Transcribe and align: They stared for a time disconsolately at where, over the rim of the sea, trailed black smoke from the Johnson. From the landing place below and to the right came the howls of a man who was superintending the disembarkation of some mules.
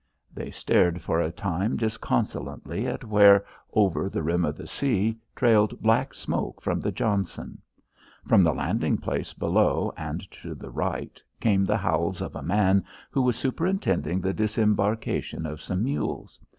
They 0.33 0.49
stared 0.49 0.99
for 0.99 1.21
a 1.21 1.31
time 1.31 1.77
disconsolately 1.77 2.87
at 2.87 3.03
where, 3.03 3.45
over 3.71 4.09
the 4.09 4.23
rim 4.23 4.45
of 4.45 4.57
the 4.57 4.65
sea, 4.65 5.19
trailed 5.35 5.79
black 5.79 6.15
smoke 6.15 6.59
from 6.59 6.79
the 6.79 6.91
Johnson. 6.91 7.61
From 8.25 8.41
the 8.43 8.55
landing 8.55 8.97
place 8.97 9.31
below 9.33 9.93
and 9.95 10.21
to 10.41 10.55
the 10.55 10.71
right 10.71 11.21
came 11.39 11.65
the 11.65 11.77
howls 11.77 12.19
of 12.19 12.35
a 12.35 12.41
man 12.41 12.83
who 13.11 13.21
was 13.21 13.35
superintending 13.35 14.21
the 14.21 14.33
disembarkation 14.33 15.45
of 15.45 15.61
some 15.61 15.83
mules. 15.83 16.41